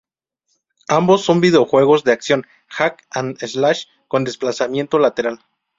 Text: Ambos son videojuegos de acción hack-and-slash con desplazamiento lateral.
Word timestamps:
Ambos 0.87 1.23
son 1.23 1.41
videojuegos 1.41 2.03
de 2.03 2.11
acción 2.11 2.47
hack-and-slash 2.69 3.85
con 4.07 4.23
desplazamiento 4.23 4.97
lateral. 4.97 5.45